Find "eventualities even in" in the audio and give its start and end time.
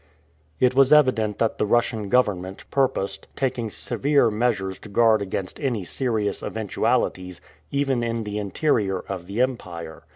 6.41-8.23